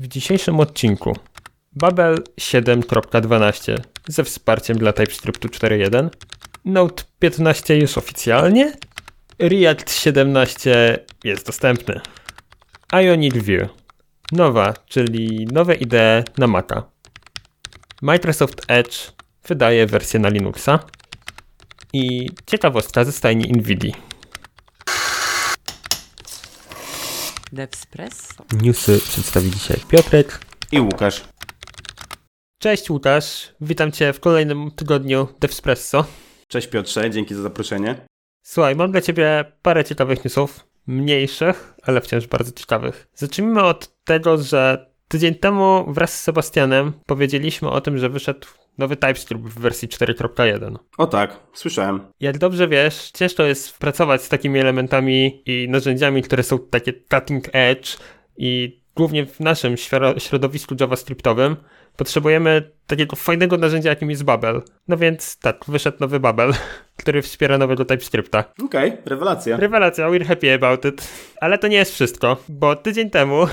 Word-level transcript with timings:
W 0.00 0.08
dzisiejszym 0.08 0.60
odcinku 0.60 1.16
Babel 1.72 2.14
7.12 2.40 3.78
ze 4.08 4.24
wsparciem 4.24 4.78
dla 4.78 4.92
TypeScriptu 4.92 5.48
4.1, 5.48 6.08
Node 6.64 7.02
15 7.18 7.76
już 7.76 7.98
oficjalnie, 7.98 8.72
React 9.38 9.92
17 9.92 10.98
jest 11.24 11.46
dostępny, 11.46 12.00
Ionic 12.92 13.34
View, 13.34 13.68
nowa, 14.32 14.74
czyli 14.86 15.46
nowe 15.52 15.74
idee 15.74 16.24
na 16.38 16.46
Maca. 16.46 16.82
Microsoft 18.02 18.62
Edge 18.68 18.96
wydaje 19.48 19.86
wersję 19.86 20.20
na 20.20 20.28
Linuxa 20.28 20.78
i 21.92 22.30
ciekawostka 22.46 23.04
ze 23.04 23.12
stajni 23.12 23.52
NVIDII. 23.52 23.94
Devspresso. 27.52 28.44
Newsy 28.62 28.98
przedstawi 28.98 29.50
dzisiaj 29.50 29.76
Piotrek. 29.88 30.40
I 30.72 30.80
Łukasz. 30.80 31.24
Cześć 32.58 32.90
Łukasz, 32.90 33.54
witam 33.60 33.92
Cię 33.92 34.12
w 34.12 34.20
kolejnym 34.20 34.70
tygodniu 34.70 35.28
Devspresso. 35.40 36.04
Cześć 36.48 36.66
Piotrze, 36.68 37.10
dzięki 37.10 37.34
za 37.34 37.42
zaproszenie. 37.42 38.06
Słuchaj, 38.42 38.76
mam 38.76 38.92
dla 38.92 39.00
Ciebie 39.00 39.52
parę 39.62 39.84
ciekawych 39.84 40.24
newsów, 40.24 40.66
mniejszych, 40.86 41.74
ale 41.82 42.00
wciąż 42.00 42.26
bardzo 42.26 42.52
ciekawych. 42.52 43.08
Zacznijmy 43.14 43.62
od 43.62 44.04
tego, 44.04 44.38
że 44.38 44.87
tydzień 45.08 45.34
temu 45.34 45.84
wraz 45.92 46.18
z 46.18 46.22
Sebastianem 46.22 46.92
powiedzieliśmy 47.06 47.70
o 47.70 47.80
tym, 47.80 47.98
że 47.98 48.08
wyszedł 48.08 48.46
nowy 48.78 48.96
TypeScript 48.96 49.44
w 49.44 49.60
wersji 49.60 49.88
4.1. 49.88 50.76
O 50.98 51.06
tak, 51.06 51.40
słyszałem. 51.52 52.00
Jak 52.20 52.38
dobrze 52.38 52.68
wiesz, 52.68 53.10
ciężko 53.10 53.42
jest 53.42 53.78
pracować 53.78 54.22
z 54.22 54.28
takimi 54.28 54.58
elementami 54.58 55.42
i 55.46 55.66
narzędziami, 55.70 56.22
które 56.22 56.42
są 56.42 56.58
takie 56.58 56.92
cutting 56.92 57.44
edge 57.52 57.96
i 58.36 58.80
głównie 58.96 59.26
w 59.26 59.40
naszym 59.40 59.76
środowisku 60.18 60.74
javascriptowym 60.80 61.56
potrzebujemy 61.96 62.70
takiego 62.86 63.16
fajnego 63.16 63.56
narzędzia, 63.56 63.90
jakim 63.90 64.10
jest 64.10 64.24
Babel. 64.24 64.62
No 64.88 64.96
więc 64.96 65.38
tak, 65.38 65.64
wyszedł 65.68 65.96
nowy 66.00 66.20
Babel, 66.20 66.52
który 67.00 67.22
wspiera 67.22 67.58
nowego 67.58 67.84
TypeScripta. 67.84 68.44
Okej, 68.64 68.90
okay, 68.90 69.02
rewelacja. 69.06 69.56
Rewelacja, 69.56 70.08
we're 70.08 70.24
happy 70.24 70.54
about 70.54 70.84
it. 70.84 71.08
Ale 71.40 71.58
to 71.58 71.68
nie 71.68 71.76
jest 71.76 71.94
wszystko, 71.94 72.36
bo 72.48 72.76
tydzień 72.76 73.10
temu 73.10 73.46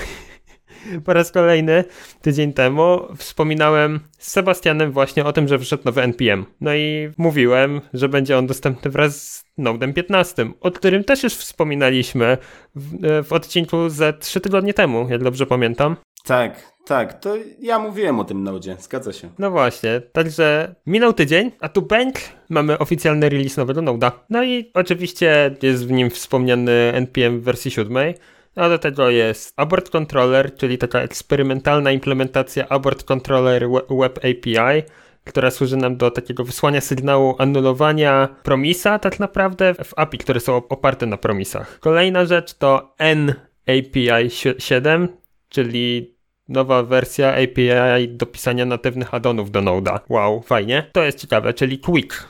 po 1.04 1.12
raz 1.12 1.32
kolejny 1.32 1.84
tydzień 2.22 2.52
temu 2.52 3.00
wspominałem 3.16 4.00
z 4.18 4.30
Sebastianem 4.30 4.92
właśnie 4.92 5.24
o 5.24 5.32
tym, 5.32 5.48
że 5.48 5.58
wyszedł 5.58 5.82
nowy 5.84 6.02
NPM. 6.02 6.44
No 6.60 6.74
i 6.74 7.10
mówiłem, 7.18 7.80
że 7.94 8.08
będzie 8.08 8.38
on 8.38 8.46
dostępny 8.46 8.90
wraz 8.90 9.26
z 9.26 9.44
Nodem 9.58 9.92
15, 9.92 10.50
o 10.60 10.70
którym 10.70 11.04
też 11.04 11.22
już 11.22 11.34
wspominaliśmy 11.34 12.38
w, 12.74 13.24
w 13.24 13.32
odcinku 13.32 13.88
ze 13.88 14.12
3 14.12 14.40
tygodnie 14.40 14.74
temu, 14.74 15.06
jak 15.10 15.22
dobrze 15.22 15.46
pamiętam. 15.46 15.96
Tak, 16.24 16.72
tak, 16.86 17.20
to 17.20 17.34
ja 17.60 17.78
mówiłem 17.78 18.20
o 18.20 18.24
tym 18.24 18.42
Nodzie, 18.42 18.76
zgadza 18.80 19.12
się. 19.12 19.28
No 19.38 19.50
właśnie, 19.50 20.00
także 20.12 20.74
minął 20.86 21.12
tydzień, 21.12 21.50
a 21.60 21.68
tu 21.68 21.82
bęk, 21.82 22.14
mamy 22.48 22.78
oficjalny 22.78 23.28
release 23.28 23.56
nowego 23.56 23.82
Noda. 23.82 24.12
No 24.30 24.44
i 24.44 24.70
oczywiście 24.74 25.56
jest 25.62 25.86
w 25.86 25.90
nim 25.90 26.10
wspomniany 26.10 26.72
NPM 26.94 27.40
w 27.40 27.42
wersji 27.42 27.70
7. 27.70 28.14
A 28.56 28.68
do 28.68 28.78
tego 28.78 29.10
jest 29.10 29.52
Abort 29.56 29.90
Controller, 29.90 30.54
czyli 30.54 30.78
taka 30.78 31.00
eksperymentalna 31.00 31.92
implementacja 31.92 32.68
Abort 32.68 33.02
Controller 33.04 33.68
Web 33.90 34.18
API, 34.18 34.82
która 35.24 35.50
służy 35.50 35.76
nam 35.76 35.96
do 35.96 36.10
takiego 36.10 36.44
wysłania 36.44 36.80
sygnału 36.80 37.34
anulowania 37.38 38.28
promisa 38.42 38.98
tak 38.98 39.20
naprawdę 39.20 39.74
w 39.74 39.92
API, 39.96 40.18
które 40.18 40.40
są 40.40 40.56
oparte 40.56 41.06
na 41.06 41.16
promisach. 41.16 41.78
Kolejna 41.80 42.24
rzecz 42.24 42.54
to 42.54 42.94
NAPI 42.98 44.30
7, 44.58 45.08
czyli 45.48 46.16
nowa 46.48 46.82
wersja 46.82 47.34
API 47.34 48.08
do 48.08 48.26
pisania 48.26 48.64
natywnych 48.64 49.14
addonów 49.14 49.50
do 49.50 49.60
Node'a. 49.60 49.98
Wow, 50.08 50.42
fajnie. 50.42 50.90
To 50.92 51.02
jest 51.02 51.18
ciekawe, 51.20 51.54
czyli 51.54 51.78
Quick. 51.78 52.28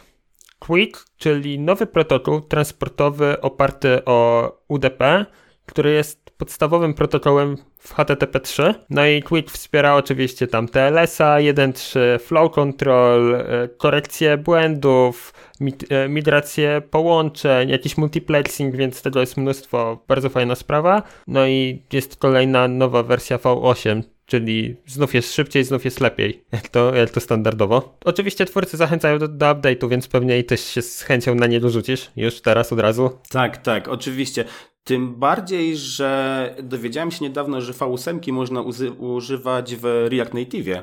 Quick, 0.58 1.04
czyli 1.16 1.58
nowy 1.58 1.86
protokół 1.86 2.40
transportowy 2.40 3.40
oparty 3.40 4.04
o 4.04 4.52
UDP, 4.68 5.26
który 5.66 5.92
jest 5.92 6.26
podstawowym 6.38 6.94
protokołem 6.94 7.56
w 7.78 7.94
HTTP3. 7.94 8.74
No 8.90 9.06
i 9.06 9.22
Quick 9.22 9.50
wspiera 9.50 9.94
oczywiście 9.94 10.46
tam 10.46 10.68
TLS-a, 10.68 11.36
1.3, 11.36 11.98
flow 12.18 12.52
control, 12.52 13.34
e, 13.34 13.68
korekcję 13.76 14.36
błędów, 14.36 15.34
e, 15.90 16.08
migrację 16.08 16.82
połączeń, 16.90 17.68
jakiś 17.68 17.96
multiplexing, 17.96 18.76
więc 18.76 19.02
tego 19.02 19.20
jest 19.20 19.36
mnóstwo, 19.36 20.04
bardzo 20.08 20.28
fajna 20.28 20.54
sprawa. 20.54 21.02
No 21.26 21.46
i 21.46 21.82
jest 21.92 22.16
kolejna 22.16 22.68
nowa 22.68 23.02
wersja 23.02 23.36
V8, 23.38 24.02
czyli 24.26 24.76
znów 24.86 25.14
jest 25.14 25.34
szybciej, 25.34 25.64
znów 25.64 25.84
jest 25.84 26.00
lepiej, 26.00 26.44
jak 26.52 26.68
to, 26.68 26.94
jak 26.94 27.10
to 27.10 27.20
standardowo. 27.20 27.98
Oczywiście 28.04 28.44
twórcy 28.44 28.76
zachęcają 28.76 29.18
do, 29.18 29.28
do 29.28 29.46
update'u, 29.46 29.88
więc 29.88 30.08
pewnie 30.08 30.38
i 30.38 30.44
też 30.44 30.60
się 30.60 30.82
z 30.82 31.02
chęcią 31.02 31.34
na 31.34 31.46
niego 31.46 31.70
rzucisz, 31.70 32.10
już 32.16 32.40
teraz 32.40 32.72
od 32.72 32.80
razu. 32.80 33.10
Tak, 33.30 33.56
tak, 33.56 33.88
oczywiście. 33.88 34.44
Tym 34.88 35.14
bardziej, 35.14 35.76
że 35.76 36.54
dowiedziałem 36.62 37.10
się 37.10 37.24
niedawno, 37.24 37.60
że 37.60 37.72
V8 37.72 38.32
można 38.32 38.60
używać 38.98 39.76
w 39.76 40.06
React 40.10 40.34
Native. 40.34 40.82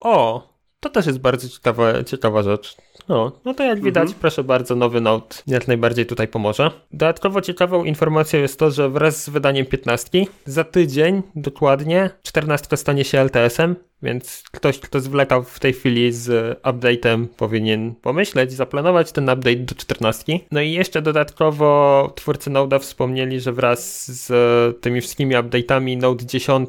O, 0.00 0.48
to 0.84 0.90
też 0.90 1.06
jest 1.06 1.18
bardzo 1.18 1.48
ciekawa, 1.48 2.04
ciekawa 2.04 2.42
rzecz. 2.42 2.76
No, 3.08 3.32
no 3.44 3.54
to 3.54 3.64
jak 3.64 3.82
widać, 3.82 4.02
mhm. 4.02 4.20
proszę 4.20 4.44
bardzo, 4.44 4.76
nowy 4.76 5.00
Node 5.00 5.26
jak 5.46 5.68
najbardziej 5.68 6.06
tutaj 6.06 6.28
pomoże. 6.28 6.70
Dodatkowo 6.92 7.40
ciekawą 7.40 7.84
informacją 7.84 8.40
jest 8.40 8.58
to, 8.58 8.70
że 8.70 8.88
wraz 8.88 9.24
z 9.24 9.28
wydaniem 9.28 9.66
15 9.66 10.24
za 10.46 10.64
tydzień 10.64 11.22
dokładnie 11.36 12.10
14 12.22 12.76
stanie 12.76 13.04
się 13.04 13.20
LTS-em, 13.20 13.76
więc 14.02 14.42
ktoś, 14.52 14.78
kto 14.78 15.00
zwlekał 15.00 15.42
w 15.42 15.60
tej 15.60 15.72
chwili 15.72 16.12
z 16.12 16.58
update'em 16.62 17.26
powinien 17.36 17.94
pomyśleć, 17.94 18.52
zaplanować 18.52 19.12
ten 19.12 19.24
update 19.24 19.56
do 19.56 19.74
14. 19.74 20.38
No 20.50 20.60
i 20.60 20.72
jeszcze 20.72 21.02
dodatkowo 21.02 22.12
twórcy 22.14 22.50
Node'a 22.50 22.78
wspomnieli, 22.80 23.40
że 23.40 23.52
wraz 23.52 24.10
z 24.12 24.80
tymi 24.80 25.00
wszystkimi 25.00 25.34
update'ami 25.34 25.96
Node 25.96 26.26
10 26.26 26.68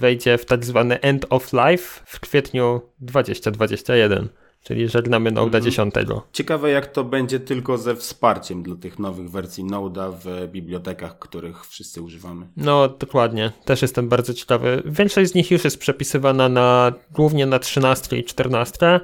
wejdzie 0.00 0.38
w 0.38 0.44
tak 0.44 0.64
zwany 0.64 1.00
end 1.00 1.26
of 1.30 1.52
life 1.52 2.00
w 2.06 2.20
kwietniu 2.20 2.80
2021 3.00 4.28
czyli 4.62 4.88
żegnamy 4.88 5.32
Node'a 5.32 5.44
mhm. 5.44 5.64
10. 5.64 5.94
Ciekawe 6.32 6.70
jak 6.70 6.86
to 6.86 7.04
będzie 7.04 7.40
tylko 7.40 7.78
ze 7.78 7.96
wsparciem 7.96 8.62
dla 8.62 8.76
tych 8.76 8.98
nowych 8.98 9.30
wersji 9.30 9.64
Node'a 9.64 10.12
w 10.24 10.48
bibliotekach, 10.52 11.18
których 11.18 11.66
wszyscy 11.66 12.02
używamy. 12.02 12.46
No 12.56 12.88
dokładnie, 12.88 13.52
też 13.64 13.82
jestem 13.82 14.08
bardzo 14.08 14.34
ciekawy. 14.34 14.82
Większość 14.84 15.30
z 15.30 15.34
nich 15.34 15.50
już 15.50 15.64
jest 15.64 15.78
przepisywana 15.78 16.48
na 16.48 16.92
głównie 17.12 17.46
na 17.46 17.58
13 17.58 18.18
i 18.18 18.24
14, 18.24 19.00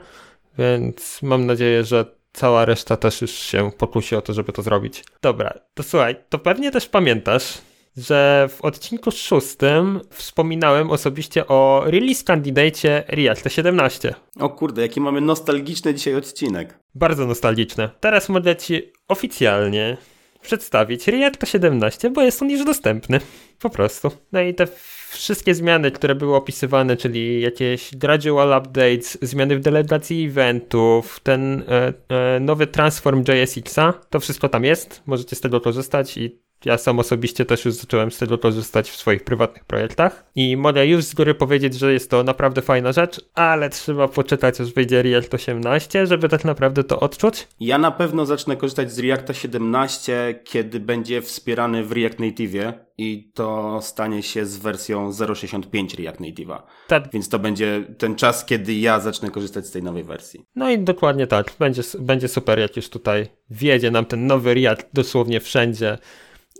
więc 0.59 1.23
mam 1.23 1.47
nadzieję, 1.47 1.85
że 1.85 2.05
cała 2.33 2.65
reszta 2.65 2.97
też 2.97 3.21
już 3.21 3.31
się 3.31 3.71
pokusi 3.79 4.17
o 4.17 4.23
to, 4.23 4.33
żeby 4.33 4.53
to 4.53 4.63
zrobić. 4.63 5.05
Dobra, 5.23 5.55
to 5.75 5.83
słuchaj, 5.83 6.17
to 6.29 6.39
pewnie 6.39 6.71
też 6.71 6.89
pamiętasz, 6.89 7.59
że 7.97 8.49
w 8.51 8.63
odcinku 8.63 9.11
szóstym 9.11 10.01
wspominałem 10.11 10.91
osobiście 10.91 11.47
o 11.47 11.83
release 11.87 12.25
candidate 12.25 13.05
React 13.09 13.53
17. 13.53 14.15
O 14.41 14.49
kurde, 14.49 14.83
jaki 14.83 15.01
mamy 15.01 15.21
nostalgiczny 15.21 15.95
dzisiaj 15.95 16.15
odcinek. 16.15 16.79
Bardzo 16.95 17.27
nostalgiczny. 17.27 17.89
Teraz 18.01 18.29
mogę 18.29 18.57
Ci 18.57 18.93
oficjalnie 19.09 19.97
przedstawić 20.43 21.09
React 21.09 21.49
17, 21.49 22.11
bo 22.11 22.23
jest 22.23 22.43
on 22.43 22.51
już 22.51 22.65
dostępny. 22.65 23.21
Po 23.61 23.71
prostu. 23.71 24.11
No 24.33 24.41
i 24.41 24.55
te 24.55 24.67
wszystkie 25.11 25.55
zmiany, 25.55 25.91
które 25.91 26.15
były 26.15 26.37
opisywane, 26.37 26.97
czyli 26.97 27.41
jakieś 27.41 27.97
gradual 27.97 28.59
updates, 28.59 29.19
zmiany 29.23 29.57
w 29.57 29.61
delegacji 29.61 30.25
eventów, 30.25 31.21
ten 31.23 31.65
e, 31.69 31.93
e, 32.09 32.41
nowy 32.41 32.67
transform 32.67 33.25
JSX-a, 33.29 33.93
to 33.93 34.21
wszystko 34.21 34.49
tam 34.49 34.65
jest. 34.65 35.03
Możecie 35.07 35.37
z 35.37 35.41
tego 35.41 35.61
korzystać 35.61 36.17
i 36.17 36.46
ja 36.65 36.79
sam 36.79 36.99
osobiście 36.99 37.45
też 37.45 37.65
już 37.65 37.75
zacząłem 37.75 38.11
z 38.11 38.19
tego 38.19 38.39
korzystać 38.39 38.91
w 38.91 38.97
swoich 38.97 39.25
prywatnych 39.25 39.65
projektach 39.65 40.25
i 40.35 40.57
mogę 40.57 40.87
już 40.87 41.05
z 41.05 41.15
góry 41.15 41.35
powiedzieć, 41.35 41.75
że 41.75 41.93
jest 41.93 42.11
to 42.11 42.23
naprawdę 42.23 42.63
fajna 42.63 42.93
rzecz, 42.93 43.21
ale 43.35 43.71
trzeba 43.71 44.09
poczytać, 44.09 44.61
aż 44.61 44.73
wyjdzie 44.73 45.03
React 45.03 45.35
18, 45.35 46.07
żeby 46.07 46.29
tak 46.29 46.45
naprawdę 46.45 46.85
to 46.85 47.01
odczuć. 47.01 47.49
Ja 47.61 47.79
na 47.79 47.91
pewno 47.91 48.27
zacznę 48.27 48.57
korzystać 48.57 48.93
z 48.93 48.99
Reacta 48.99 49.35
17, 49.35 50.41
kiedy 50.45 50.81
będzie 50.81 51.23
wspierany 51.23 51.85
w 51.85 51.93
React 51.93 52.19
Native 52.19 52.73
i 52.99 53.31
to 53.35 53.79
stanie 53.83 54.23
się 54.23 54.47
z 54.47 54.57
wersją 54.57 55.11
0.65 55.11 56.03
React 56.03 56.21
Native'a. 56.21 56.63
Tak. 56.89 57.09
Więc 57.13 57.29
to 57.29 57.39
będzie 57.39 57.85
ten 57.99 58.15
czas, 58.15 58.45
kiedy 58.45 58.75
ja 58.75 59.01
zacznę 59.01 59.31
korzystać 59.31 59.67
z 59.67 59.71
tej 59.71 59.83
nowej 59.83 60.05
wersji. 60.05 60.41
No 60.55 60.71
i 60.71 60.79
dokładnie 60.79 61.27
tak. 61.27 61.53
Będzie, 61.59 61.83
będzie 61.99 62.29
super, 62.29 62.59
jak 62.59 62.77
już 62.77 62.89
tutaj 62.89 63.27
wjedzie 63.51 63.91
nam 63.91 64.05
ten 64.05 64.27
nowy 64.27 64.55
React 64.55 64.87
dosłownie 64.93 65.41
wszędzie 65.41 65.99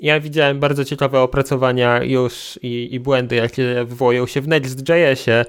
ja 0.01 0.21
widziałem 0.21 0.61
bardzo 0.61 0.85
ciekawe 0.85 1.21
opracowania 1.21 2.03
już 2.03 2.59
i, 2.63 2.95
i 2.95 3.01
błędy, 3.01 3.37
jakie 3.37 3.85
wywołują 3.85 4.27
się 4.27 4.41
w 4.41 4.49
Next.jsie 4.49 5.45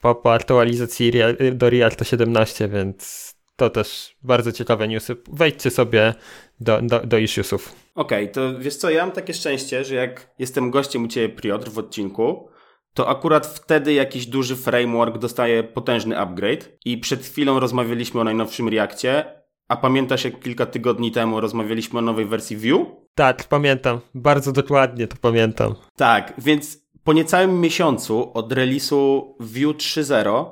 po, 0.00 0.14
po 0.14 0.32
aktualizacji 0.32 1.12
do 1.52 1.70
React 1.70 2.08
17, 2.08 2.68
więc 2.68 3.32
to 3.56 3.70
też 3.70 4.16
bardzo 4.22 4.52
ciekawe 4.52 4.88
newsy. 4.88 5.16
Wejdźcie 5.32 5.70
sobie 5.70 6.14
do, 6.60 6.82
do, 6.82 7.00
do 7.00 7.18
issuesów. 7.18 7.74
Okej, 7.94 8.24
okay, 8.24 8.34
to 8.34 8.58
wiesz 8.58 8.76
co, 8.76 8.90
ja 8.90 9.06
mam 9.06 9.14
takie 9.14 9.34
szczęście, 9.34 9.84
że 9.84 9.94
jak 9.94 10.34
jestem 10.38 10.70
gościem 10.70 11.04
u 11.04 11.08
Ciebie, 11.08 11.28
Piotr, 11.28 11.70
w 11.70 11.78
odcinku, 11.78 12.48
to 12.94 13.08
akurat 13.08 13.46
wtedy 13.46 13.92
jakiś 13.92 14.26
duży 14.26 14.56
framework 14.56 15.18
dostaje 15.18 15.62
potężny 15.62 16.18
upgrade 16.18 16.68
i 16.84 16.98
przed 16.98 17.24
chwilą 17.24 17.60
rozmawialiśmy 17.60 18.20
o 18.20 18.24
najnowszym 18.24 18.68
Reakcie, 18.68 19.41
a 19.72 19.76
pamiętasz 19.76 20.24
jak 20.24 20.40
kilka 20.40 20.66
tygodni 20.66 21.12
temu 21.12 21.40
rozmawialiśmy 21.40 21.98
o 21.98 22.02
nowej 22.02 22.26
wersji 22.26 22.56
Vue? 22.56 22.86
Tak, 23.14 23.44
pamiętam. 23.44 24.00
Bardzo 24.14 24.52
dokładnie 24.52 25.06
to 25.06 25.16
pamiętam. 25.20 25.74
Tak, 25.96 26.32
więc 26.38 26.82
po 27.04 27.12
niecałym 27.12 27.60
miesiącu 27.60 28.30
od 28.34 28.52
release'u 28.52 29.22
Vue 29.40 29.72
3.0 29.74 30.44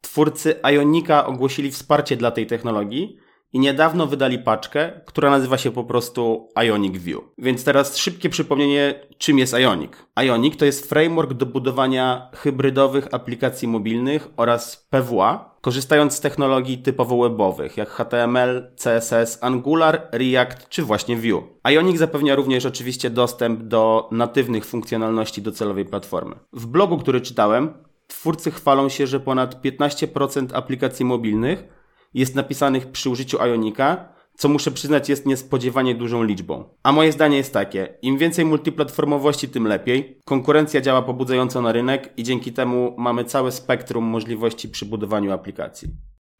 twórcy 0.00 0.54
Ionika 0.74 1.26
ogłosili 1.26 1.70
wsparcie 1.70 2.16
dla 2.16 2.30
tej 2.30 2.46
technologii 2.46 3.18
i 3.52 3.58
niedawno 3.58 4.06
wydali 4.06 4.38
paczkę, 4.38 5.00
która 5.06 5.30
nazywa 5.30 5.58
się 5.58 5.70
po 5.70 5.84
prostu 5.84 6.48
Ionic 6.64 6.96
View. 6.96 7.20
Więc 7.38 7.64
teraz 7.64 7.96
szybkie 7.96 8.28
przypomnienie, 8.28 8.94
czym 9.18 9.38
jest 9.38 9.54
Ionic. 9.54 9.92
Ionic 10.16 10.56
to 10.56 10.64
jest 10.64 10.88
framework 10.88 11.32
do 11.32 11.46
budowania 11.46 12.30
hybrydowych 12.34 13.14
aplikacji 13.14 13.68
mobilnych 13.68 14.28
oraz 14.36 14.88
PWA, 14.90 15.58
korzystając 15.60 16.14
z 16.14 16.20
technologii 16.20 16.78
typowo 16.78 17.22
webowych, 17.22 17.76
jak 17.76 17.88
HTML, 17.88 18.70
CSS, 18.76 19.38
Angular, 19.40 20.08
React 20.12 20.68
czy 20.68 20.82
właśnie 20.82 21.16
Vue. 21.16 21.42
Ionic 21.64 21.98
zapewnia 21.98 22.34
również 22.34 22.66
oczywiście 22.66 23.10
dostęp 23.10 23.62
do 23.62 24.08
natywnych 24.12 24.64
funkcjonalności 24.64 25.42
docelowej 25.42 25.84
platformy. 25.84 26.36
W 26.52 26.66
blogu, 26.66 26.98
który 26.98 27.20
czytałem, 27.20 27.74
twórcy 28.06 28.50
chwalą 28.50 28.88
się, 28.88 29.06
że 29.06 29.20
ponad 29.20 29.62
15% 29.64 30.46
aplikacji 30.52 31.04
mobilnych 31.04 31.77
jest 32.18 32.34
napisanych 32.34 32.86
przy 32.86 33.10
użyciu 33.10 33.38
Ionika, 33.38 34.08
co 34.38 34.48
muszę 34.48 34.70
przyznać 34.70 35.08
jest 35.08 35.26
niespodziewanie 35.26 35.94
dużą 35.94 36.22
liczbą. 36.22 36.64
A 36.82 36.92
moje 36.92 37.12
zdanie 37.12 37.36
jest 37.36 37.52
takie, 37.52 37.94
im 38.02 38.18
więcej 38.18 38.44
multiplatformowości, 38.44 39.48
tym 39.48 39.66
lepiej. 39.66 40.18
Konkurencja 40.24 40.80
działa 40.80 41.02
pobudzająco 41.02 41.62
na 41.62 41.72
rynek 41.72 42.12
i 42.16 42.22
dzięki 42.22 42.52
temu 42.52 42.94
mamy 42.98 43.24
całe 43.24 43.52
spektrum 43.52 44.04
możliwości 44.04 44.68
przy 44.68 44.86
budowaniu 44.86 45.32
aplikacji. 45.32 45.88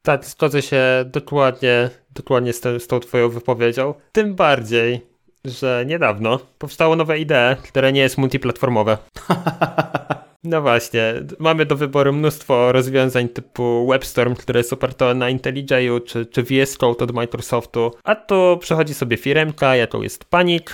Tak, 0.02 0.24
zgodzę 0.24 0.62
się 0.62 0.82
dokładnie, 1.06 1.90
dokładnie 2.10 2.52
z, 2.52 2.60
te, 2.60 2.80
z 2.80 2.86
tą 2.86 3.00
twoją 3.00 3.28
wypowiedzią. 3.28 3.94
Tym 4.12 4.34
bardziej, 4.34 5.06
że 5.44 5.84
niedawno 5.86 6.38
powstało 6.58 6.96
nowe 6.96 7.18
idee, 7.18 7.56
które 7.62 7.92
nie 7.92 8.00
jest 8.00 8.18
multiplatformowe. 8.18 8.98
No 10.48 10.62
właśnie, 10.62 11.14
mamy 11.38 11.66
do 11.66 11.76
wyboru 11.76 12.12
mnóstwo 12.12 12.72
rozwiązań 12.72 13.28
typu 13.28 13.88
WebStorm, 13.90 14.34
które 14.34 14.60
jest 14.60 14.72
oparte 14.72 15.14
na 15.14 15.30
IntelliJ'u, 15.30 16.04
czy, 16.04 16.26
czy 16.26 16.42
VS 16.42 16.78
Code 16.78 17.04
od 17.04 17.12
Microsoftu, 17.12 17.90
a 18.04 18.14
tu 18.14 18.58
przychodzi 18.60 18.94
sobie 18.94 19.16
firmka, 19.16 19.76
jaką 19.76 20.02
jest 20.02 20.24
Panic 20.24 20.64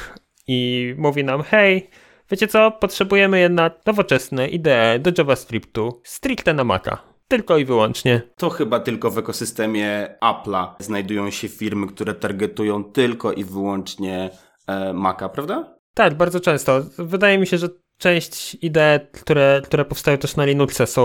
i 0.46 0.94
mówi 0.98 1.24
nam, 1.24 1.42
hej, 1.42 1.90
wiecie 2.30 2.48
co, 2.48 2.70
potrzebujemy 2.70 3.40
jednak 3.40 3.80
nowoczesne 3.86 4.48
idee 4.48 5.00
do 5.00 5.10
JavaScriptu, 5.18 6.00
stricte 6.04 6.54
na 6.54 6.64
Maca. 6.64 6.98
Tylko 7.28 7.58
i 7.58 7.64
wyłącznie. 7.64 8.22
To 8.36 8.50
chyba 8.50 8.80
tylko 8.80 9.10
w 9.10 9.18
ekosystemie 9.18 10.16
Apple'a 10.22 10.66
znajdują 10.78 11.30
się 11.30 11.48
firmy, 11.48 11.86
które 11.86 12.14
targetują 12.14 12.84
tylko 12.84 13.32
i 13.32 13.44
wyłącznie 13.44 14.30
e, 14.66 14.92
Maca, 14.92 15.28
prawda? 15.28 15.74
Tak, 15.94 16.14
bardzo 16.14 16.40
często. 16.40 16.80
Wydaje 16.98 17.38
mi 17.38 17.46
się, 17.46 17.58
że 17.58 17.68
część 17.98 18.56
idei, 18.62 19.00
które, 19.12 19.60
które 19.64 19.84
powstają 19.84 20.18
też 20.18 20.36
na 20.36 20.44
Linuxie 20.44 20.86
są 20.86 21.02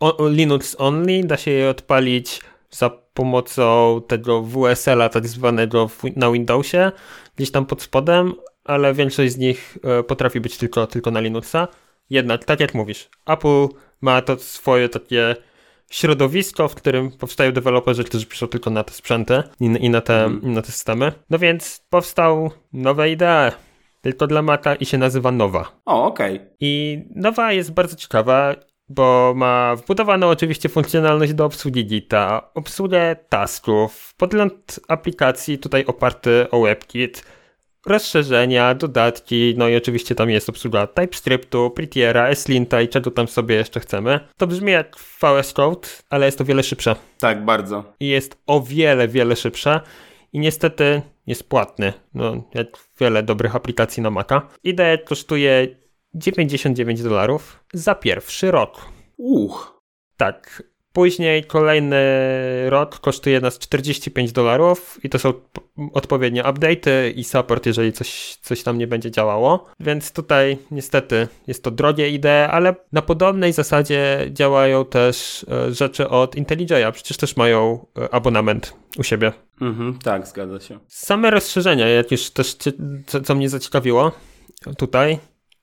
o, 0.00 0.28
Linux 0.28 0.76
only, 0.78 1.24
da 1.24 1.36
się 1.36 1.50
je 1.50 1.70
odpalić 1.70 2.40
za 2.70 2.90
pomocą 2.90 4.00
tego 4.08 4.42
WSL-a 4.42 5.08
tak 5.08 5.28
zwanego 5.28 5.90
na 6.16 6.30
Windowsie, 6.30 6.92
gdzieś 7.36 7.50
tam 7.50 7.66
pod 7.66 7.82
spodem, 7.82 8.34
ale 8.64 8.94
większość 8.94 9.32
z 9.32 9.36
nich 9.36 9.78
e, 9.82 10.02
potrafi 10.02 10.40
być 10.40 10.56
tylko, 10.56 10.86
tylko 10.86 11.10
na 11.10 11.20
Linuxa. 11.20 11.68
Jednak, 12.10 12.44
tak 12.44 12.60
jak 12.60 12.74
mówisz, 12.74 13.08
Apple 13.26 13.68
ma 14.00 14.22
to 14.22 14.36
swoje 14.36 14.88
takie 14.88 15.36
środowisko, 15.90 16.68
w 16.68 16.74
którym 16.74 17.10
powstają 17.10 17.52
deweloperzy, 17.52 18.04
którzy 18.04 18.26
piszą 18.26 18.46
tylko 18.48 18.70
na 18.70 18.84
te 18.84 18.92
sprzęty 18.92 19.42
i, 19.60 19.64
i 19.64 19.90
na, 19.90 20.00
te, 20.00 20.24
mm. 20.24 20.52
na 20.52 20.62
te 20.62 20.72
systemy. 20.72 21.12
No 21.30 21.38
więc 21.38 21.84
powstał 21.90 22.50
nowe 22.72 23.10
idee 23.10 23.52
tylko 24.04 24.26
dla 24.26 24.42
Maca 24.42 24.74
i 24.74 24.86
się 24.86 24.98
nazywa 24.98 25.30
Nowa. 25.30 25.80
O, 25.84 26.04
okej. 26.04 26.36
Okay. 26.36 26.50
I 26.60 27.02
Nowa 27.14 27.52
jest 27.52 27.72
bardzo 27.72 27.96
ciekawa, 27.96 28.54
bo 28.88 29.32
ma 29.36 29.76
wbudowaną 29.76 30.28
oczywiście 30.28 30.68
funkcjonalność 30.68 31.34
do 31.34 31.44
obsługi 31.44 31.86
Gita, 31.86 32.50
obsługę 32.54 33.16
tasków, 33.28 34.14
podgląd 34.16 34.80
aplikacji 34.88 35.58
tutaj 35.58 35.84
oparty 35.84 36.46
o 36.50 36.62
WebKit, 36.62 37.24
rozszerzenia, 37.86 38.74
dodatki, 38.74 39.54
no 39.56 39.68
i 39.68 39.76
oczywiście 39.76 40.14
tam 40.14 40.30
jest 40.30 40.48
obsługa 40.48 40.86
TypeScriptu, 40.86 41.70
Prettiera, 41.70 42.28
Eslinta 42.28 42.82
i 42.82 42.88
czego 42.88 43.10
tam 43.10 43.28
sobie 43.28 43.54
jeszcze 43.54 43.80
chcemy. 43.80 44.20
To 44.36 44.46
brzmi 44.46 44.72
jak 44.72 44.96
VS 44.96 45.52
Code, 45.52 45.88
ale 46.10 46.26
jest 46.26 46.40
o 46.40 46.44
wiele 46.44 46.62
szybsze. 46.62 46.96
Tak, 47.20 47.44
bardzo. 47.44 47.84
I 48.00 48.08
jest 48.08 48.42
o 48.46 48.60
wiele, 48.60 49.08
wiele 49.08 49.36
szybsze 49.36 49.80
i 50.32 50.38
niestety 50.38 51.02
jest 51.26 51.48
płatny, 51.48 51.92
no 52.14 52.44
jak 52.54 52.66
wiele 53.00 53.22
dobrych 53.22 53.56
aplikacji 53.56 54.02
na 54.02 54.10
Maca. 54.10 54.48
IDE 54.64 54.98
kosztuje 54.98 55.76
99 56.14 57.02
dolarów 57.02 57.64
za 57.72 57.94
pierwszy 57.94 58.50
rok. 58.50 58.88
Uch. 59.16 59.80
Tak, 60.16 60.62
Później 60.94 61.44
kolejny 61.44 62.00
rok 62.70 63.00
kosztuje 63.00 63.40
nas 63.40 63.58
45 63.58 64.32
dolarów 64.32 64.98
i 65.04 65.08
to 65.08 65.18
są 65.18 65.32
odpowiednie 65.92 66.42
update'y 66.42 67.12
i 67.14 67.24
support, 67.24 67.66
jeżeli 67.66 67.92
coś, 67.92 68.36
coś 68.42 68.62
tam 68.62 68.78
nie 68.78 68.86
będzie 68.86 69.10
działało. 69.10 69.66
Więc 69.80 70.12
tutaj 70.12 70.58
niestety 70.70 71.28
jest 71.46 71.64
to 71.64 71.70
drogie 71.70 72.08
idee, 72.08 72.48
ale 72.50 72.74
na 72.92 73.02
podobnej 73.02 73.52
zasadzie 73.52 74.30
działają 74.32 74.84
też 74.84 75.46
e, 75.50 75.72
rzeczy 75.72 76.08
od 76.08 76.36
IntelliJ'a. 76.36 76.92
Przecież 76.92 77.16
też 77.16 77.36
mają 77.36 77.86
e, 77.98 78.14
abonament 78.14 78.74
u 78.98 79.02
siebie. 79.02 79.32
Mhm, 79.60 79.98
tak, 79.98 80.26
zgadza 80.26 80.60
się. 80.60 80.78
Same 80.88 81.30
rozszerzenia, 81.30 81.88
jak 81.88 82.10
już 82.10 82.30
też 82.30 82.56
co, 83.06 83.20
co 83.20 83.34
mnie 83.34 83.48
zaciekawiło 83.48 84.12
tutaj, 84.78 85.18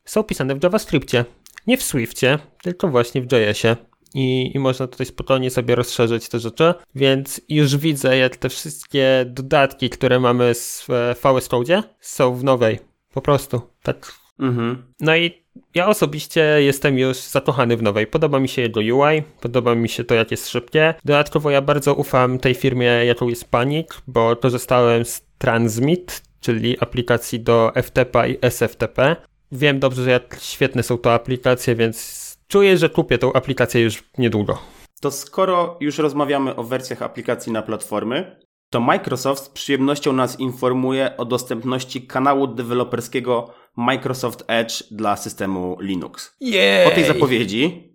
są 0.06 0.24
pisane 0.24 0.56
w 0.56 0.64
JavaScriptie. 0.64 1.26
Nie 1.68 1.78
w 1.78 1.84
Swiftie, 1.84 2.40
tylko 2.64 2.88
właśnie 2.88 3.22
w 3.22 3.32
JS-ie 3.32 3.91
i, 4.14 4.52
i 4.56 4.60
można 4.60 4.88
tutaj 4.88 5.06
spokojnie 5.06 5.50
sobie 5.50 5.76
rozszerzyć 5.76 6.30
te 6.30 6.40
rzeczy, 6.40 6.74
więc 6.96 7.42
już 7.50 7.78
widzę, 7.78 8.18
jak 8.18 8.38
te 8.38 8.50
wszystkie 8.50 9.26
dodatki, 9.28 9.90
które 9.90 10.20
mamy 10.20 10.54
z 10.54 10.88
VS 11.24 11.48
Code 11.48 11.84
są 12.00 12.36
w 12.36 12.44
nowej. 12.44 12.80
Po 13.14 13.22
prostu. 13.22 13.62
Tak. 13.84 14.14
Mhm. 14.40 14.84
No 15.00 15.16
i 15.16 15.42
ja 15.76 15.88
osobiście 15.88 16.42
jestem 16.42 17.00
już 17.00 17.18
zakochany 17.18 17.78
w 17.78 17.84
nowej. 17.84 18.08
Podoba 18.08 18.40
mi 18.40 18.50
się 18.50 18.62
jego 18.62 18.80
UI, 18.80 19.24
podoba 19.42 19.76
mi 19.76 19.90
się 19.90 20.04
to, 20.04 20.16
jak 20.16 20.32
jest 20.32 20.50
szybkie. 20.50 20.94
Dodatkowo 21.06 21.52
ja 21.52 21.62
bardzo 21.62 21.94
ufam 21.94 22.40
tej 22.40 22.56
firmie, 22.56 22.86
jaką 22.86 23.30
jest 23.30 23.52
Panic, 23.52 23.88
bo 24.08 24.36
korzystałem 24.36 25.06
z 25.06 25.22
Transmit, 25.38 26.22
czyli 26.42 26.80
aplikacji 26.80 27.40
do 27.40 27.72
FTP 27.84 28.30
i 28.30 28.38
SFTP. 28.42 29.16
Wiem 29.52 29.80
dobrze, 29.80 30.12
jak 30.12 30.38
świetne 30.42 30.84
są 30.84 30.98
to 30.98 31.14
aplikacje, 31.14 31.76
więc 31.76 32.31
Czuję, 32.52 32.78
że 32.78 32.90
kupię 32.90 33.18
tą 33.18 33.34
aplikację 33.34 33.82
już 33.82 34.04
niedługo. 34.18 34.58
To 35.02 35.12
skoro 35.12 35.78
już 35.80 35.98
rozmawiamy 35.98 36.56
o 36.56 36.64
wersjach 36.64 37.02
aplikacji 37.02 37.52
na 37.52 37.62
platformy, 37.62 38.40
to 38.70 38.80
Microsoft 38.80 39.44
z 39.44 39.50
przyjemnością 39.50 40.14
nas 40.14 40.40
informuje 40.40 41.18
o 41.18 41.26
dostępności 41.26 42.08
kanału 42.08 42.48
deweloperskiego 42.48 43.54
Microsoft 43.78 44.44
Edge 44.48 44.84
dla 44.92 45.18
systemu 45.18 45.78
Linux. 45.82 46.36
Jej! 46.40 46.88
O 46.88 46.92
tej 46.92 47.06
zapowiedzi 47.06 47.94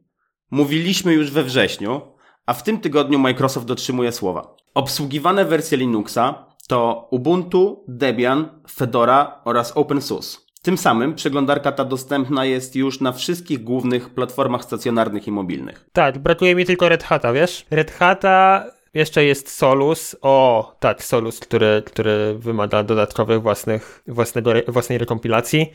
mówiliśmy 0.51 1.13
już 1.13 1.31
we 1.31 1.45
wrześniu, 1.45 2.01
a 2.47 2.55
w 2.55 2.63
tym 2.63 2.81
tygodniu 2.81 3.19
Microsoft 3.19 3.67
dotrzymuje 3.67 4.13
słowa. 4.13 4.57
Obsługiwane 4.75 5.45
wersje 5.45 5.79
Linuxa 5.79 6.47
to 6.69 7.09
Ubuntu, 7.11 7.85
Debian, 7.89 8.63
Fedora 8.71 9.43
oraz 9.45 9.77
OpenSUSE. 9.77 10.46
Tym 10.67 10.79
samym 10.79 11.15
przeglądarka 11.15 11.73
ta 11.73 11.85
dostępna 11.85 12.45
jest 12.45 12.77
już 12.77 13.01
na 13.01 13.13
wszystkich 13.13 13.65
głównych 13.65 14.11
platformach 14.11 14.65
stacjonarnych 14.65 15.27
i 15.27 15.33
mobilnych. 15.33 15.89
Tak, 15.93 16.19
brakuje 16.19 16.55
mi 16.55 16.65
tylko 16.65 16.89
Red 16.89 17.05
Hata, 17.05 17.33
wiesz? 17.33 17.67
Red 17.71 17.91
Hata, 17.91 18.65
jeszcze 18.95 19.25
jest 19.25 19.51
Solus. 19.51 20.17
O, 20.23 20.77
tak, 20.81 21.05
Solus, 21.05 21.41
który, 21.41 21.83
który 21.87 22.35
wymaga 22.39 22.83
dodatkowych 22.83 23.43
własnych, 23.43 24.03
własnego, 24.09 24.53
własnej 24.69 24.99
rekompilacji. 24.99 25.73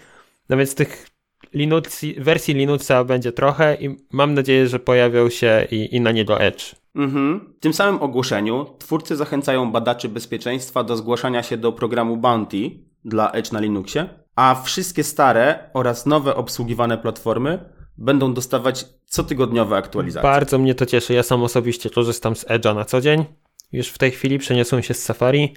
No 0.50 0.58
więc 0.58 0.76
tych 0.76 1.08
Linux, 1.54 2.06
wersji 2.18 2.54
Linuxa 2.54 3.04
będzie 3.06 3.32
trochę 3.32 3.76
i 3.76 3.96
mam 4.12 4.34
nadzieję, 4.34 4.68
że 4.68 4.80
pojawią 4.80 5.30
się 5.30 5.68
i, 5.72 5.96
i 5.96 6.02
na 6.02 6.12
niego 6.12 6.40
Edge. 6.40 6.76
Mhm. 6.96 7.54
W 7.58 7.60
tym 7.60 7.74
samym 7.74 8.02
ogłoszeniu 8.02 8.66
twórcy 8.80 9.16
zachęcają 9.16 9.72
badaczy 9.72 10.10
bezpieczeństwa 10.10 10.84
do 10.84 10.98
zgłaszania 10.98 11.44
się 11.44 11.58
do 11.58 11.72
programu 11.72 12.18
Bounty 12.18 12.91
dla 13.06 13.32
Edge 13.32 13.52
na 13.52 13.60
Linuxie 13.60 14.10
a 14.36 14.62
wszystkie 14.64 15.04
stare 15.04 15.70
oraz 15.74 16.06
nowe 16.06 16.36
obsługiwane 16.36 16.98
platformy 16.98 17.60
będą 17.98 18.34
dostawać 18.34 18.86
cotygodniowe 19.06 19.78
aktualizacje. 19.78 20.30
Bardzo 20.30 20.58
mnie 20.58 20.76
to 20.76 20.86
cieszy. 20.86 21.14
Ja 21.14 21.24
sam 21.24 21.44
osobiście 21.44 21.90
korzystam 21.90 22.36
z 22.36 22.46
Edge'a 22.46 22.76
na 22.76 22.86
co 22.86 23.02
dzień. 23.02 23.26
Już 23.72 23.88
w 23.88 23.98
tej 23.98 24.12
chwili 24.12 24.40
przeniosłem 24.40 24.84
się 24.84 24.94
z 24.94 25.04
Safari 25.04 25.54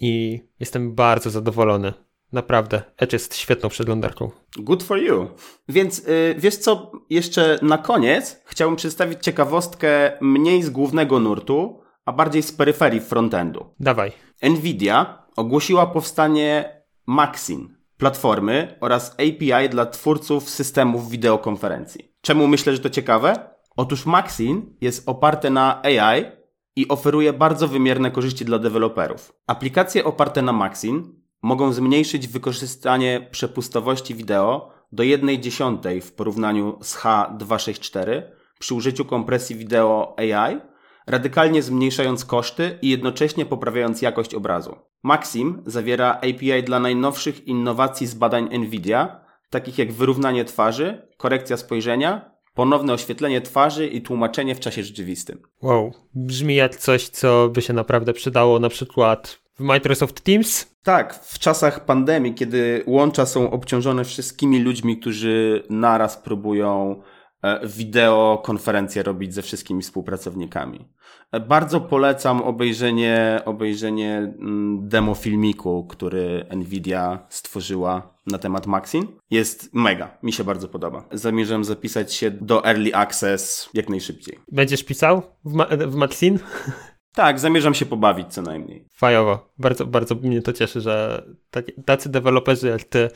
i 0.00 0.40
jestem 0.60 0.94
bardzo 0.94 1.30
zadowolony. 1.30 1.92
Naprawdę, 2.32 2.82
Edge 2.96 3.12
jest 3.12 3.36
świetną 3.36 3.68
przeglądarką. 3.68 4.30
Good 4.58 4.82
for 4.82 4.98
you. 4.98 5.28
Więc 5.68 5.98
yy, 5.98 6.34
wiesz 6.38 6.56
co, 6.56 6.92
jeszcze 7.10 7.58
na 7.62 7.78
koniec 7.78 8.40
chciałbym 8.44 8.76
przedstawić 8.76 9.18
ciekawostkę 9.22 10.12
mniej 10.20 10.62
z 10.62 10.70
głównego 10.70 11.20
nurtu, 11.20 11.82
a 12.04 12.12
bardziej 12.12 12.42
z 12.42 12.52
peryferii 12.52 13.00
frontendu. 13.00 13.66
Dawaj. 13.80 14.12
Nvidia 14.42 15.21
ogłosiła 15.36 15.86
powstanie 15.86 16.82
Maxin, 17.06 17.76
platformy 17.96 18.78
oraz 18.80 19.10
API 19.14 19.68
dla 19.70 19.86
twórców 19.86 20.50
systemów 20.50 21.10
wideokonferencji. 21.10 22.12
Czemu 22.20 22.46
myślę, 22.48 22.72
że 22.72 22.78
to 22.78 22.90
ciekawe? 22.90 23.50
Otóż 23.76 24.06
Maxin 24.06 24.76
jest 24.80 25.08
oparte 25.08 25.50
na 25.50 25.82
AI 25.82 26.24
i 26.76 26.88
oferuje 26.88 27.32
bardzo 27.32 27.68
wymierne 27.68 28.10
korzyści 28.10 28.44
dla 28.44 28.58
deweloperów. 28.58 29.32
Aplikacje 29.46 30.04
oparte 30.04 30.42
na 30.42 30.52
Maxin 30.52 31.22
mogą 31.42 31.72
zmniejszyć 31.72 32.28
wykorzystanie 32.28 33.28
przepustowości 33.30 34.14
wideo 34.14 34.70
do 34.92 35.02
1,1 35.02 36.00
w 36.00 36.12
porównaniu 36.12 36.78
z 36.82 36.96
H264 36.96 38.22
przy 38.58 38.74
użyciu 38.74 39.04
kompresji 39.04 39.56
wideo 39.56 40.14
AI, 40.18 40.60
radykalnie 41.06 41.62
zmniejszając 41.62 42.24
koszty 42.24 42.78
i 42.82 42.88
jednocześnie 42.88 43.46
poprawiając 43.46 44.02
jakość 44.02 44.34
obrazu. 44.34 44.76
Maxim 45.02 45.62
zawiera 45.66 46.10
API 46.14 46.62
dla 46.62 46.80
najnowszych 46.80 47.46
innowacji 47.46 48.06
z 48.06 48.14
badań 48.14 48.58
Nvidia, 48.58 49.20
takich 49.50 49.78
jak 49.78 49.92
wyrównanie 49.92 50.44
twarzy, 50.44 51.08
korekcja 51.16 51.56
spojrzenia, 51.56 52.32
ponowne 52.54 52.92
oświetlenie 52.92 53.40
twarzy 53.40 53.86
i 53.86 54.02
tłumaczenie 54.02 54.54
w 54.54 54.60
czasie 54.60 54.82
rzeczywistym. 54.82 55.42
Wow, 55.62 55.92
brzmi 56.14 56.54
jak 56.54 56.76
coś, 56.76 57.08
co 57.08 57.48
by 57.48 57.62
się 57.62 57.72
naprawdę 57.72 58.12
przydało 58.12 58.58
na 58.58 58.68
przykład 58.68 59.42
w 59.58 59.60
Microsoft 59.60 60.20
Teams? 60.20 60.76
Tak, 60.82 61.14
w 61.14 61.38
czasach 61.38 61.84
pandemii, 61.84 62.34
kiedy 62.34 62.84
łącza 62.86 63.26
są 63.26 63.50
obciążone 63.50 64.04
wszystkimi 64.04 64.60
ludźmi, 64.60 64.98
którzy 64.98 65.62
naraz 65.70 66.16
próbują 66.16 67.02
e, 67.42 67.66
wideokonferencje 67.66 69.02
robić 69.02 69.34
ze 69.34 69.42
wszystkimi 69.42 69.82
współpracownikami. 69.82 70.88
E, 71.32 71.40
bardzo 71.40 71.80
polecam 71.80 72.42
obejrzenie, 72.42 73.40
obejrzenie 73.44 74.16
mm, 74.16 74.88
demo 74.88 75.14
filmiku, 75.14 75.86
który 75.86 76.46
Nvidia 76.56 77.26
stworzyła 77.28 78.12
na 78.26 78.38
temat 78.38 78.66
Maxin. 78.66 79.06
Jest 79.30 79.74
mega, 79.74 80.18
mi 80.22 80.32
się 80.32 80.44
bardzo 80.44 80.68
podoba. 80.68 81.04
Zamierzam 81.12 81.64
zapisać 81.64 82.14
się 82.14 82.30
do 82.30 82.64
Early 82.64 82.94
Access 82.94 83.70
jak 83.74 83.88
najszybciej. 83.88 84.38
Będziesz 84.52 84.84
pisał 84.84 85.22
w, 85.44 85.52
ma 85.52 85.66
w 85.66 85.94
Maxin? 85.94 86.38
Tak, 87.14 87.40
zamierzam 87.40 87.74
się 87.74 87.86
pobawić 87.86 88.28
co 88.28 88.42
najmniej. 88.42 88.84
Fajowo. 88.92 89.52
Bardzo, 89.58 89.86
bardzo 89.86 90.14
mnie 90.14 90.42
to 90.42 90.52
cieszy, 90.52 90.80
że 90.80 91.24
tacy 91.84 92.08
deweloperzy 92.08 92.68
jak 92.68 92.84
ty 92.84 93.08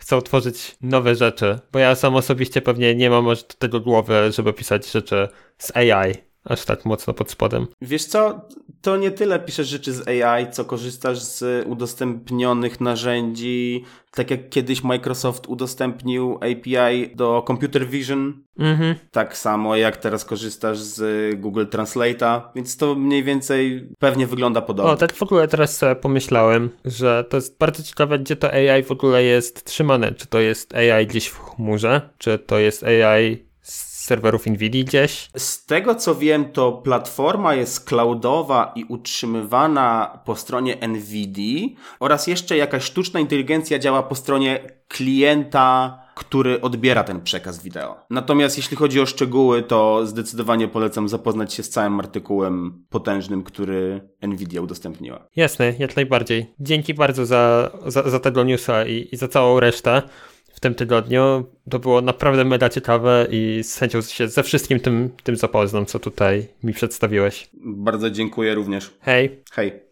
chcą 0.00 0.20
tworzyć 0.20 0.76
nowe 0.80 1.14
rzeczy, 1.14 1.58
bo 1.72 1.78
ja 1.78 1.94
sam 1.94 2.16
osobiście 2.16 2.62
pewnie 2.62 2.94
nie 2.94 3.10
mam 3.10 3.24
może 3.24 3.42
do 3.42 3.54
tego 3.54 3.80
głowy, 3.80 4.32
żeby 4.32 4.52
pisać 4.52 4.92
rzeczy 4.92 5.28
z 5.58 5.76
AI 5.76 6.29
aż 6.44 6.64
tak 6.64 6.84
mocno 6.84 7.14
pod 7.14 7.30
spodem. 7.30 7.66
Wiesz 7.82 8.04
co, 8.04 8.40
to 8.82 8.96
nie 8.96 9.10
tyle 9.10 9.40
piszesz 9.40 9.68
rzeczy 9.68 9.92
z 9.92 10.08
AI, 10.08 10.50
co 10.52 10.64
korzystasz 10.64 11.18
z 11.18 11.66
udostępnionych 11.66 12.80
narzędzi, 12.80 13.84
tak 14.10 14.30
jak 14.30 14.48
kiedyś 14.48 14.84
Microsoft 14.84 15.46
udostępnił 15.46 16.34
API 16.34 17.16
do 17.16 17.44
Computer 17.46 17.88
Vision, 17.88 18.42
mhm. 18.58 18.94
tak 19.10 19.36
samo 19.36 19.76
jak 19.76 19.96
teraz 19.96 20.24
korzystasz 20.24 20.78
z 20.78 21.00
Google 21.40 21.64
Translate'a, 21.64 22.40
więc 22.54 22.76
to 22.76 22.94
mniej 22.94 23.24
więcej 23.24 23.88
pewnie 23.98 24.26
wygląda 24.26 24.62
podobnie. 24.62 24.92
O, 24.92 24.96
tak 24.96 25.12
w 25.12 25.22
ogóle 25.22 25.48
teraz 25.48 25.76
sobie 25.76 25.94
pomyślałem, 25.94 26.70
że 26.84 27.24
to 27.30 27.36
jest 27.36 27.58
bardzo 27.58 27.82
ciekawe, 27.82 28.18
gdzie 28.18 28.36
to 28.36 28.52
AI 28.52 28.82
w 28.82 28.90
ogóle 28.90 29.22
jest 29.22 29.64
trzymane. 29.64 30.12
Czy 30.12 30.26
to 30.26 30.40
jest 30.40 30.74
AI 30.74 31.06
gdzieś 31.06 31.26
w 31.26 31.38
chmurze, 31.38 32.10
czy 32.18 32.38
to 32.38 32.58
jest 32.58 32.84
AI 32.84 33.49
serwerów 34.00 34.46
Nvidia 34.46 34.84
gdzieś? 34.84 35.30
Z 35.36 35.66
tego 35.66 35.94
co 35.94 36.14
wiem, 36.14 36.52
to 36.52 36.72
platforma 36.72 37.54
jest 37.54 37.84
cloudowa 37.84 38.72
i 38.74 38.84
utrzymywana 38.84 40.20
po 40.24 40.36
stronie 40.36 40.76
Nvidia 40.88 41.68
oraz 42.00 42.26
jeszcze 42.26 42.56
jakaś 42.56 42.84
sztuczna 42.84 43.20
inteligencja 43.20 43.78
działa 43.78 44.02
po 44.02 44.14
stronie 44.14 44.60
klienta 44.88 46.00
który 46.20 46.60
odbiera 46.60 47.04
ten 47.04 47.20
przekaz 47.20 47.62
wideo. 47.62 47.96
Natomiast 48.10 48.56
jeśli 48.56 48.76
chodzi 48.76 49.00
o 49.00 49.06
szczegóły, 49.06 49.62
to 49.62 50.06
zdecydowanie 50.06 50.68
polecam 50.68 51.08
zapoznać 51.08 51.54
się 51.54 51.62
z 51.62 51.70
całym 51.70 52.00
artykułem 52.00 52.84
potężnym, 52.90 53.42
który 53.42 54.00
Nvidia 54.22 54.60
udostępniła. 54.60 55.26
Jasne, 55.36 55.74
jak 55.78 55.96
najbardziej. 55.96 56.54
Dzięki 56.60 56.94
bardzo 56.94 57.26
za, 57.26 57.70
za, 57.86 58.10
za 58.10 58.20
tego 58.20 58.44
newsa 58.44 58.86
i, 58.86 59.08
i 59.12 59.16
za 59.16 59.28
całą 59.28 59.60
resztę 59.60 60.02
w 60.60 60.62
tym 60.62 60.74
tygodniu. 60.74 61.44
To 61.70 61.78
było 61.78 62.00
naprawdę 62.00 62.44
mega 62.44 62.68
ciekawe 62.68 63.26
i 63.30 63.60
z 63.62 63.78
chęcią 63.78 64.02
się 64.02 64.28
ze 64.28 64.42
wszystkim 64.42 64.80
tym, 64.80 65.10
tym 65.22 65.36
zapoznam, 65.36 65.86
co 65.86 65.98
tutaj 65.98 66.46
mi 66.62 66.72
przedstawiłeś. 66.72 67.50
Bardzo 67.64 68.10
dziękuję 68.10 68.54
również. 68.54 68.90
Hej. 69.00 69.42
Hej. 69.52 69.80